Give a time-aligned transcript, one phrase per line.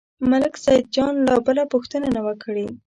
[0.31, 2.65] ملک سیدجان لا بله پوښتنه نه وه کړې.